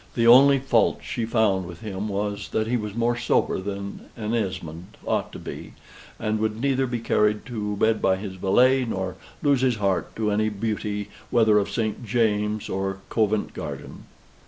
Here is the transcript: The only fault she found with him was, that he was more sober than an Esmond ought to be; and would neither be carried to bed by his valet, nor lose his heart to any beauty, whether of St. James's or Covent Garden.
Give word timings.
The 0.15 0.25
only 0.25 0.57
fault 0.57 1.01
she 1.03 1.25
found 1.27 1.67
with 1.67 1.81
him 1.81 2.07
was, 2.07 2.49
that 2.49 2.65
he 2.65 2.75
was 2.75 2.95
more 2.95 3.15
sober 3.15 3.59
than 3.59 4.07
an 4.17 4.33
Esmond 4.33 4.97
ought 5.05 5.31
to 5.31 5.37
be; 5.37 5.73
and 6.19 6.39
would 6.39 6.59
neither 6.59 6.87
be 6.87 6.99
carried 6.99 7.45
to 7.45 7.75
bed 7.75 8.01
by 8.01 8.15
his 8.15 8.33
valet, 8.33 8.83
nor 8.83 9.15
lose 9.43 9.61
his 9.61 9.75
heart 9.75 10.15
to 10.15 10.31
any 10.31 10.49
beauty, 10.49 11.09
whether 11.29 11.59
of 11.59 11.69
St. 11.69 12.03
James's 12.03 12.67
or 12.67 13.01
Covent 13.09 13.53
Garden. 13.53 14.05